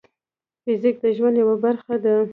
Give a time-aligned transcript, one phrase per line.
[0.63, 2.13] فزیک د ژوند یوه برخه ده.